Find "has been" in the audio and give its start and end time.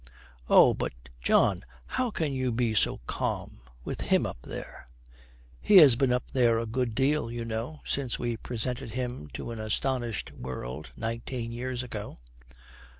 5.77-6.11